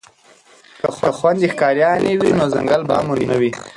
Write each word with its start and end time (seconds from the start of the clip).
که 1.01 1.09
خویندې 1.17 1.47
ښکاریانې 1.53 2.13
وي 2.19 2.29
نو 2.37 2.45
ځنګل 2.53 2.81
به 2.87 2.93
امن 3.01 3.17
نه 3.29 3.35
وي. 3.41 3.51